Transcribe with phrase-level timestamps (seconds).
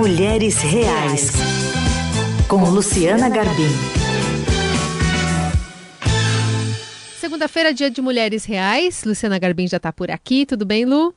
[0.00, 1.30] Mulheres Reais,
[2.48, 3.68] com Luciana Garbim.
[7.18, 9.04] Segunda-feira, dia de Mulheres Reais.
[9.04, 10.46] Luciana Garbim já está por aqui.
[10.46, 11.14] Tudo bem, Lu?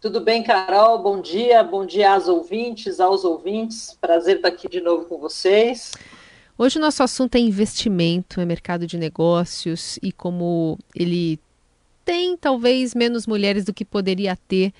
[0.00, 1.02] Tudo bem, Carol?
[1.02, 3.98] Bom dia, bom dia às ouvintes, aos ouvintes.
[4.00, 5.90] Prazer estar aqui de novo com vocês.
[6.56, 11.40] Hoje o nosso assunto é investimento, é mercado de negócios e como ele
[12.04, 14.72] tem talvez menos mulheres do que poderia ter.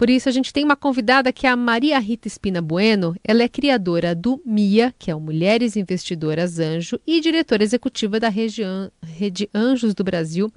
[0.00, 3.14] Por isso a gente tem uma convidada que é a Maria Rita Espina Bueno.
[3.22, 8.30] Ela é criadora do MIA, que é o Mulheres Investidoras Anjo, e diretora executiva da
[8.30, 8.62] Rede
[9.54, 10.50] Anjos do Brasil,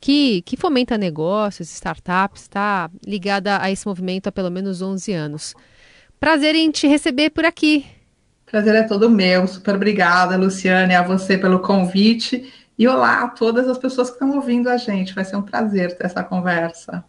[0.00, 5.54] que, que fomenta negócios, startups, está ligada a esse movimento há pelo menos 11 anos.
[6.18, 7.84] Prazer em te receber por aqui.
[8.46, 9.46] Prazer é todo meu.
[9.46, 12.50] Super obrigada, Luciane, a você pelo convite.
[12.78, 15.14] E olá a todas as pessoas que estão ouvindo a gente.
[15.14, 17.04] Vai ser um prazer ter essa conversa.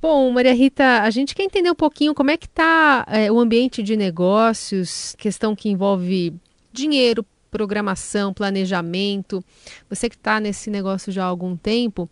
[0.00, 3.40] Bom, Maria Rita, a gente quer entender um pouquinho como é que está é, o
[3.40, 6.32] ambiente de negócios, questão que envolve
[6.72, 9.42] dinheiro, programação, planejamento.
[9.90, 12.08] Você que está nesse negócio já há algum tempo,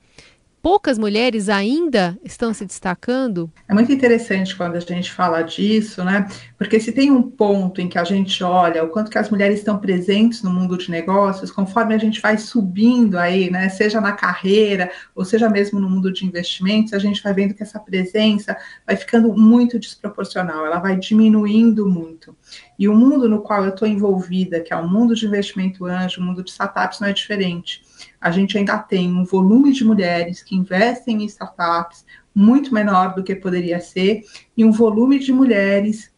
[0.67, 3.48] poucas mulheres ainda estão se destacando?
[3.69, 6.27] É muito interessante quando a gente fala disso, né?
[6.59, 9.61] Porque se tem um ponto em que a gente olha o quanto que as mulheres
[9.61, 13.69] estão presentes no mundo de negócios, conforme a gente vai subindo aí, né?
[13.69, 17.62] Seja na carreira ou seja mesmo no mundo de investimentos, a gente vai vendo que
[17.62, 22.37] essa presença vai ficando muito desproporcional, ela vai diminuindo muito.
[22.77, 26.20] E o mundo no qual eu estou envolvida, que é o mundo de investimento anjo,
[26.20, 27.87] o mundo de startups, não é diferente
[28.21, 33.25] a gente ainda tem um volume de mulheres que investem em startups muito menor do
[33.25, 34.23] que poderia ser,
[34.57, 36.13] e um volume de mulheres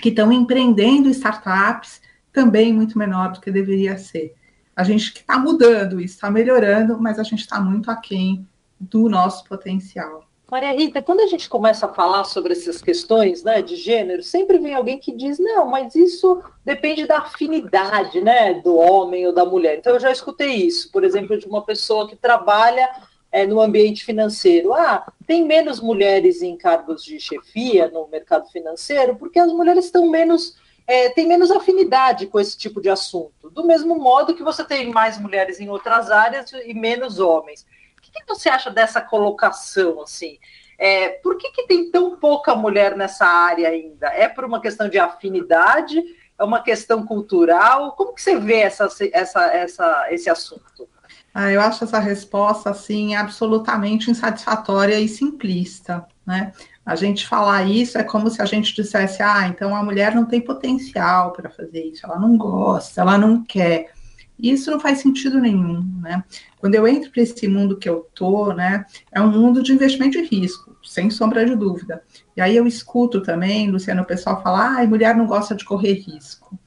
[0.00, 2.00] que estão empreendendo startups
[2.32, 4.34] também muito menor do que deveria ser.
[4.74, 8.46] A gente está mudando está melhorando, mas a gente está muito aquém
[8.80, 10.28] do nosso potencial.
[10.52, 14.58] Maria Rita, quando a gente começa a falar sobre essas questões né, de gênero, sempre
[14.58, 19.46] vem alguém que diz, não, mas isso depende da afinidade né, do homem ou da
[19.46, 19.78] mulher.
[19.78, 22.86] Então eu já escutei isso, por exemplo, de uma pessoa que trabalha
[23.32, 24.74] é, no ambiente financeiro.
[24.74, 30.10] Ah, tem menos mulheres em cargos de chefia no mercado financeiro, porque as mulheres estão
[30.10, 30.60] menos.
[30.86, 33.48] É, têm menos afinidade com esse tipo de assunto.
[33.48, 37.64] Do mesmo modo que você tem mais mulheres em outras áreas e menos homens
[38.12, 40.38] que você acha dessa colocação, assim?
[40.78, 44.08] É, por que, que tem tão pouca mulher nessa área ainda?
[44.08, 46.02] É por uma questão de afinidade?
[46.38, 47.92] É uma questão cultural?
[47.92, 50.88] Como que você vê essa, essa, essa, esse assunto?
[51.34, 56.52] Ah, eu acho essa resposta assim absolutamente insatisfatória e simplista, né?
[56.84, 60.26] A gente falar isso é como se a gente dissesse: ah, então a mulher não
[60.26, 63.92] tem potencial para fazer isso, ela não gosta, ela não quer.
[64.38, 66.24] E isso não faz sentido nenhum, né?
[66.58, 70.20] Quando eu entro para esse mundo que eu tô, né, é um mundo de investimento
[70.20, 72.02] de risco, sem sombra de dúvida.
[72.36, 75.94] E aí eu escuto também, Luciano, o pessoal falar, ah, mulher não gosta de correr
[75.94, 76.58] risco.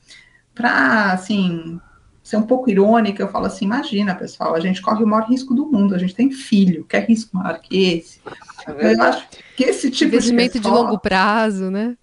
[0.53, 1.79] Para, assim,
[2.25, 5.53] ser um pouco irônica, eu falo assim, imagina, pessoal, a gente corre o maior risco
[5.53, 8.19] do mundo, a gente tem filho, quer risco maior que esse?
[8.67, 11.95] É eu acho que esse tipo investimento de, investimento de longo prazo, né?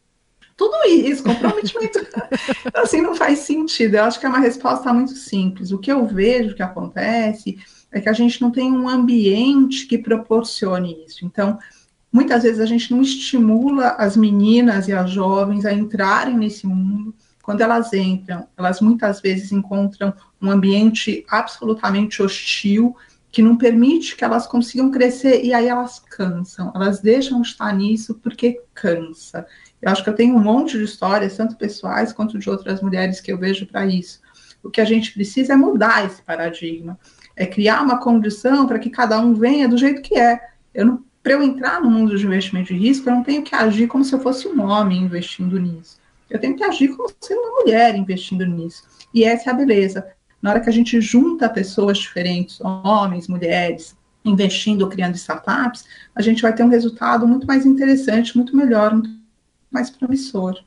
[0.56, 2.00] Tudo isso, comprometimento.
[2.74, 3.96] assim, não faz sentido.
[3.96, 5.72] Eu acho que é uma resposta muito simples.
[5.72, 7.58] O que eu vejo que acontece
[7.90, 11.24] é que a gente não tem um ambiente que proporcione isso.
[11.24, 11.58] Então,
[12.12, 17.14] muitas vezes a gente não estimula as meninas e as jovens a entrarem nesse mundo.
[17.42, 22.96] Quando elas entram, elas muitas vezes encontram um ambiente absolutamente hostil
[23.32, 27.74] que não permite que elas consigam crescer e aí elas cansam, elas deixam de estar
[27.74, 29.46] nisso porque cansa.
[29.82, 33.20] Eu acho que eu tenho um monte de histórias, tanto pessoais quanto de outras mulheres
[33.20, 34.20] que eu vejo para isso.
[34.62, 36.98] O que a gente precisa é mudar esse paradigma,
[37.34, 40.40] é criar uma condição para que cada um venha do jeito que é.
[40.72, 43.86] Eu para eu entrar no mundo de investimento de risco, eu não tenho que agir
[43.86, 45.98] como se eu fosse um homem investindo nisso.
[46.28, 48.82] Eu tenho que agir como sendo uma mulher investindo nisso.
[49.14, 50.04] E essa é a beleza.
[50.40, 56.42] Na hora que a gente junta pessoas diferentes, homens, mulheres, investindo, criando startups, a gente
[56.42, 59.10] vai ter um resultado muito mais interessante, muito melhor, muito
[59.72, 60.62] mais promissor.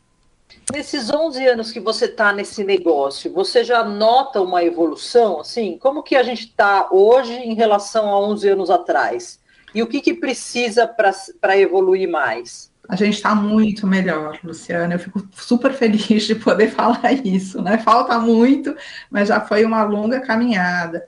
[0.73, 5.39] Nesses 11 anos que você está nesse negócio, você já nota uma evolução?
[5.39, 9.39] Assim, como que a gente está hoje em relação a 11 anos atrás?
[9.73, 12.71] E o que, que precisa para evoluir mais?
[12.87, 14.95] A gente está muito melhor, Luciana.
[14.95, 17.77] Eu fico super feliz de poder falar isso, né?
[17.77, 18.75] Falta muito,
[19.09, 21.07] mas já foi uma longa caminhada.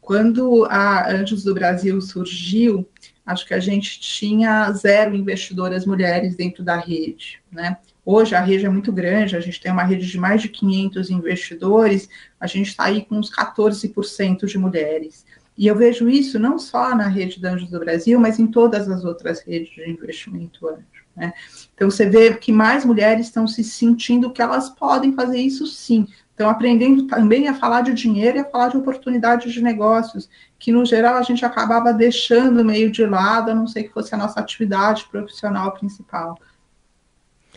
[0.00, 2.88] Quando a Anjos do Brasil surgiu,
[3.26, 7.76] acho que a gente tinha zero investidoras mulheres dentro da rede, né?
[8.04, 11.10] Hoje a rede é muito grande, a gente tem uma rede de mais de 500
[11.10, 12.08] investidores,
[12.38, 15.26] a gente está aí com uns 14% de mulheres.
[15.58, 18.88] E eu vejo isso não só na rede de Anjos do Brasil, mas em todas
[18.88, 20.84] as outras redes de investimento anjo.
[21.16, 21.32] Né?
[21.74, 26.06] Então, você vê que mais mulheres estão se sentindo que elas podem fazer isso sim.
[26.36, 30.28] Estão aprendendo também a falar de dinheiro e a falar de oportunidades de negócios,
[30.58, 34.14] que no geral a gente acabava deixando meio de lado, a não ser que fosse
[34.14, 36.38] a nossa atividade profissional principal.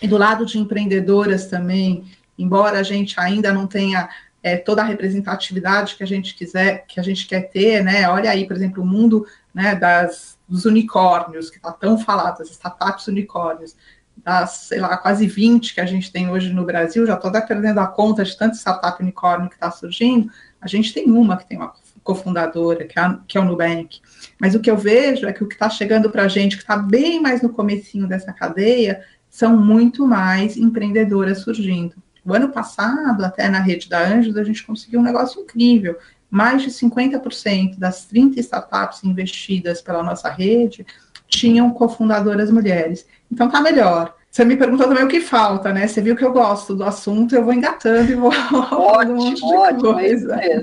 [0.02, 4.08] E do lado de empreendedoras também, embora a gente ainda não tenha
[4.42, 8.08] é, toda a representatividade que a gente quiser, que a gente quer ter, né?
[8.08, 12.50] Olha aí, por exemplo, o mundo né, das, dos unicórnios, que está tão falado, as
[12.50, 13.76] startups unicórnios,
[14.24, 17.42] das, sei lá, quase 20 que a gente tem hoje no Brasil, já estou até
[17.42, 20.30] perdendo a conta de tanto startup unicórnio que está surgindo,
[20.62, 21.74] a gente tem uma que tem uma
[22.04, 24.00] cofundadora, que é, que é o Nubank.
[24.40, 26.64] Mas o que eu vejo é que o que está chegando para a gente, que
[26.64, 31.96] está bem mais no comecinho dessa cadeia, são muito mais empreendedoras surgindo.
[32.26, 35.98] O ano passado, até na rede da Anjos, a gente conseguiu um negócio incrível.
[36.30, 40.86] Mais de 50% das 30 startups investidas pela nossa rede
[41.30, 43.06] tinham cofundadoras mulheres.
[43.32, 44.16] Então tá melhor.
[44.30, 45.88] Você me perguntou também o que falta, né?
[45.88, 48.32] Você viu que eu gosto do assunto, eu vou engatando e vou
[48.70, 50.36] falando um monte de ótimo, coisa.
[50.36, 50.62] É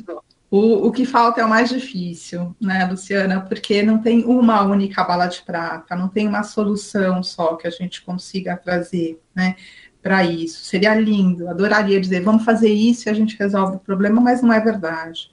[0.51, 3.41] o, o que falta é o mais difícil, né, Luciana?
[3.41, 7.71] Porque não tem uma única bala de prata, não tem uma solução só que a
[7.71, 9.57] gente consiga trazer, né?
[10.01, 10.65] Para isso.
[10.65, 14.53] Seria lindo, adoraria dizer, vamos fazer isso e a gente resolve o problema, mas não
[14.53, 15.31] é verdade.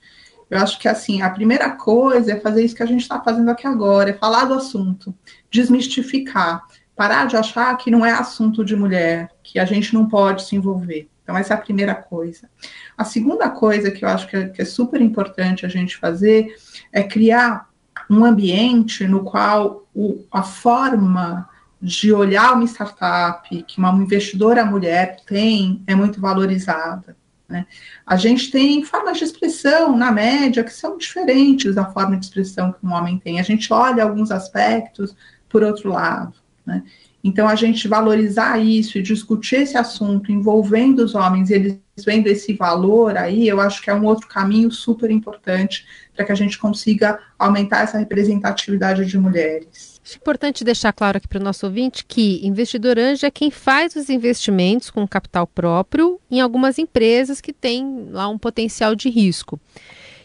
[0.54, 3.50] Eu acho que assim, a primeira coisa é fazer isso que a gente está fazendo
[3.50, 5.12] aqui agora, é falar do assunto,
[5.50, 6.62] desmistificar,
[6.96, 10.56] parar de achar que não é assunto de mulher, que a gente não pode se
[10.56, 11.10] envolver.
[11.24, 12.48] Então, essa é a primeira coisa.
[12.96, 16.54] A segunda coisa que eu acho que é, que é super importante a gente fazer
[16.92, 17.68] é criar
[18.08, 21.50] um ambiente no qual o, a forma
[21.82, 27.18] de olhar uma startup que uma investidora mulher tem é muito valorizada.
[27.48, 27.66] Né?
[28.06, 32.72] A gente tem formas de expressão, na média, que são diferentes da forma de expressão
[32.72, 33.40] que um homem tem.
[33.40, 35.16] A gente olha alguns aspectos
[35.50, 36.34] por outro lado.
[36.66, 36.84] Né?
[37.24, 42.54] Então, a gente valorizar isso e discutir esse assunto envolvendo os homens, eles vendo esse
[42.54, 45.86] valor aí, eu acho que é um outro caminho super importante
[46.16, 50.00] para que a gente consiga aumentar essa representatividade de mulheres.
[50.04, 53.96] Acho importante deixar claro aqui para o nosso ouvinte que investidor anjo é quem faz
[53.96, 59.60] os investimentos com capital próprio em algumas empresas que têm lá um potencial de risco.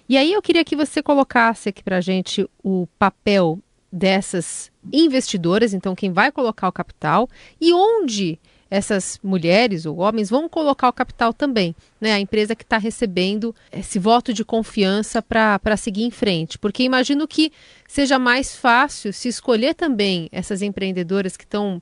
[0.08, 3.58] E aí eu queria que você colocasse aqui para a gente o papel
[3.92, 7.28] dessas investidoras, então quem vai colocar o capital,
[7.60, 8.38] e onde
[8.70, 12.12] essas mulheres ou homens vão colocar o capital também, né?
[12.12, 16.58] A empresa que está recebendo esse voto de confiança para seguir em frente.
[16.58, 17.50] Porque imagino que
[17.86, 21.80] seja mais fácil se escolher também essas empreendedoras que estão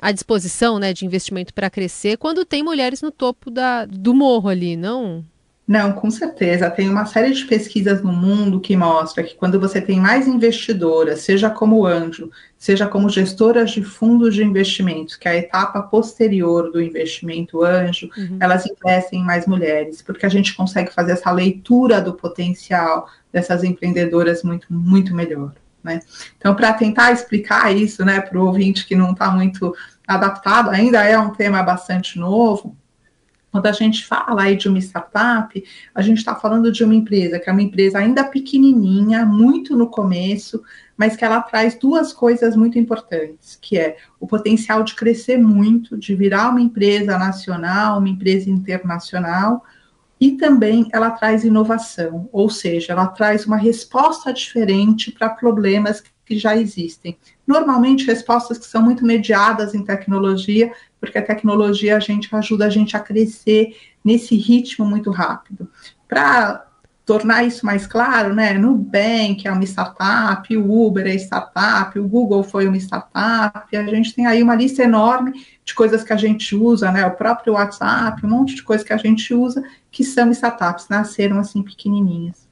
[0.00, 4.48] à disposição né, de investimento para crescer quando tem mulheres no topo da, do morro
[4.48, 5.24] ali, não?
[5.68, 6.70] Não, com certeza.
[6.70, 11.20] Tem uma série de pesquisas no mundo que mostra que quando você tem mais investidoras,
[11.20, 16.72] seja como anjo, seja como gestoras de fundos de investimentos, que é a etapa posterior
[16.72, 18.38] do investimento anjo, uhum.
[18.40, 23.62] elas investem em mais mulheres, porque a gente consegue fazer essa leitura do potencial dessas
[23.62, 25.52] empreendedoras muito, muito melhor.
[25.84, 26.00] Né?
[26.38, 29.76] Então, para tentar explicar isso né, para o ouvinte que não está muito
[30.06, 32.74] adaptado, ainda é um tema bastante novo
[33.58, 37.40] quando a gente fala aí de uma startup, a gente está falando de uma empresa
[37.40, 40.62] que é uma empresa ainda pequenininha, muito no começo,
[40.96, 45.96] mas que ela traz duas coisas muito importantes, que é o potencial de crescer muito,
[45.96, 49.64] de virar uma empresa nacional, uma empresa internacional,
[50.20, 56.38] e também ela traz inovação, ou seja, ela traz uma resposta diferente para problemas que
[56.38, 57.16] já existem.
[57.46, 62.70] Normalmente respostas que são muito mediadas em tecnologia, porque a tecnologia a gente ajuda a
[62.70, 65.70] gente a crescer nesse ritmo muito rápido.
[66.06, 66.67] Para
[67.08, 68.52] tornar isso mais claro, né?
[68.52, 74.14] Nubank é uma startup, o Uber é startup, o Google foi uma startup, a gente
[74.14, 75.32] tem aí uma lista enorme
[75.64, 77.06] de coisas que a gente usa, né?
[77.06, 81.38] O próprio WhatsApp, um monte de coisas que a gente usa que são startups, nasceram
[81.38, 82.46] assim pequenininhas.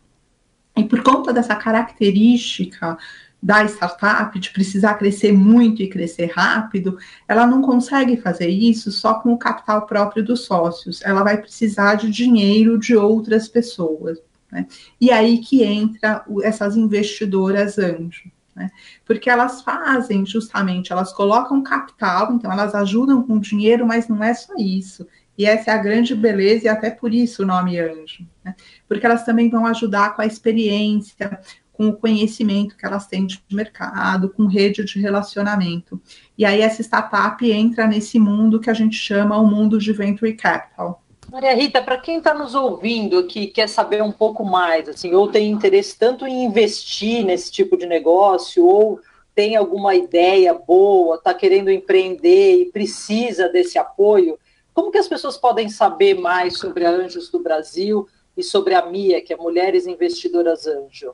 [0.74, 2.96] E por conta dessa característica
[3.42, 6.96] da startup, de precisar crescer muito e crescer rápido,
[7.28, 11.02] ela não consegue fazer isso só com o capital próprio dos sócios.
[11.02, 14.18] Ela vai precisar de dinheiro de outras pessoas.
[14.50, 14.66] Né?
[15.00, 18.30] E aí que entra essas investidoras anjo.
[18.54, 18.70] Né?
[19.04, 24.32] Porque elas fazem justamente, elas colocam capital, então elas ajudam com dinheiro, mas não é
[24.32, 25.06] só isso.
[25.36, 28.26] E essa é a grande beleza, e até por isso o nome anjo.
[28.42, 28.54] Né?
[28.88, 31.38] Porque elas também vão ajudar com a experiência,
[31.76, 36.00] com o conhecimento que elas têm de mercado, com rede de relacionamento.
[36.38, 40.32] E aí essa startup entra nesse mundo que a gente chama o mundo de venture
[40.32, 41.04] capital.
[41.36, 45.28] Maria Rita, para quem está nos ouvindo que quer saber um pouco mais, assim, ou
[45.28, 49.00] tem interesse tanto em investir nesse tipo de negócio, ou
[49.34, 54.38] tem alguma ideia boa, está querendo empreender e precisa desse apoio,
[54.72, 58.86] como que as pessoas podem saber mais sobre a Anjos do Brasil e sobre a
[58.86, 61.12] MIA, que é Mulheres Investidoras Anjo?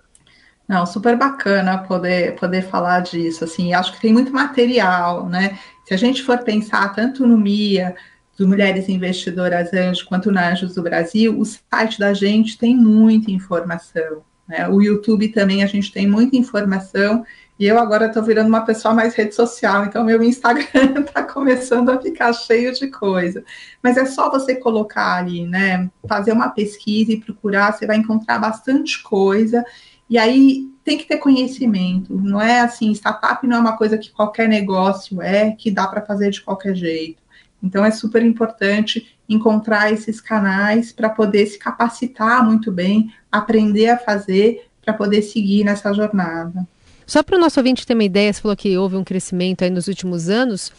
[0.68, 5.58] Não, super bacana poder, poder falar disso, assim, acho que tem muito material, né?
[5.84, 7.96] Se a gente for pensar tanto no MIA,
[8.36, 13.30] do Mulheres Investidoras Anjo, quanto na Anjos do Brasil, o site da gente tem muita
[13.30, 14.68] informação, né?
[14.68, 17.24] O YouTube também a gente tem muita informação,
[17.58, 21.90] e eu agora estou virando uma pessoa mais rede social, então meu Instagram está começando
[21.90, 23.44] a ficar cheio de coisa.
[23.82, 25.88] Mas é só você colocar ali, né?
[26.08, 29.64] Fazer uma pesquisa e procurar, você vai encontrar bastante coisa.
[30.10, 34.10] E aí tem que ter conhecimento, não é assim, startup não é uma coisa que
[34.10, 37.21] qualquer negócio é, que dá para fazer de qualquer jeito.
[37.62, 43.98] Então é super importante encontrar esses canais para poder se capacitar muito bem, aprender a
[43.98, 46.66] fazer para poder seguir nessa jornada.
[47.06, 49.70] Só para o nosso ouvinte ter uma ideia, você falou que houve um crescimento aí
[49.70, 50.72] nos últimos anos.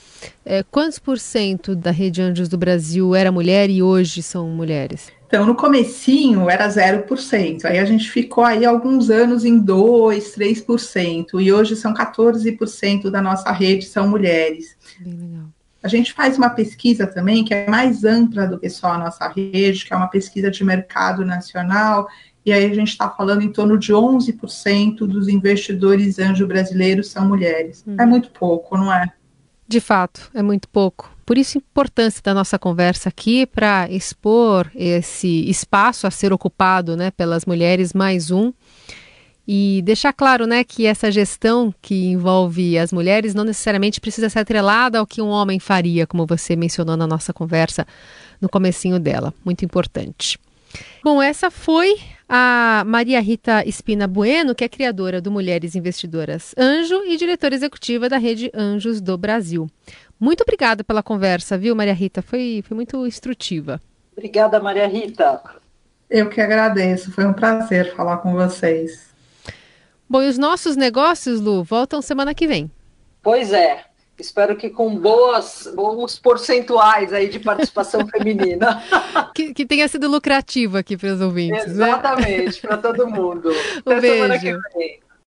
[0.45, 5.11] É, quantos por cento da rede Anjos do Brasil era mulher e hoje são mulheres?
[5.27, 11.41] Então, no comecinho era 0%, aí a gente ficou aí alguns anos em 2%, 3%,
[11.41, 14.77] e hoje são 14% da nossa rede são mulheres.
[14.99, 15.52] Bem legal.
[15.83, 19.27] A gente faz uma pesquisa também que é mais ampla do que só a nossa
[19.27, 22.07] rede, que é uma pesquisa de mercado nacional,
[22.45, 27.27] e aí a gente está falando em torno de 11% dos investidores anjo brasileiros são
[27.27, 27.83] mulheres.
[27.85, 27.95] Uhum.
[27.99, 29.11] É muito pouco, não é?
[29.67, 31.13] De fato, é muito pouco.
[31.25, 36.97] Por isso, a importância da nossa conversa aqui para expor esse espaço a ser ocupado
[36.97, 38.51] né, pelas mulheres, mais um,
[39.47, 44.39] e deixar claro né, que essa gestão que envolve as mulheres não necessariamente precisa ser
[44.39, 47.85] atrelada ao que um homem faria, como você mencionou na nossa conversa
[48.39, 49.33] no comecinho dela.
[49.43, 50.39] Muito importante.
[51.03, 57.03] Bom, essa foi a Maria Rita Espina Bueno, que é criadora do Mulheres Investidoras Anjo
[57.05, 59.69] e diretora executiva da Rede Anjos do Brasil.
[60.19, 62.21] Muito obrigada pela conversa, viu, Maria Rita?
[62.21, 63.79] Foi, foi muito instrutiva.
[64.13, 65.41] Obrigada, Maria Rita.
[66.09, 69.12] Eu que agradeço, foi um prazer falar com vocês.
[70.13, 72.69] Bom, e os nossos negócios, Lu, voltam semana que vem.
[73.23, 73.83] Pois é.
[74.19, 78.83] Espero que com boas, bons percentuais aí de participação feminina.
[79.33, 81.75] Que, que, tenha sido lucrativo aqui para os ouvintes.
[81.75, 81.87] Né?
[81.87, 82.69] Exatamente, né?
[82.69, 83.49] para todo mundo.
[83.87, 84.59] Um Até beijo.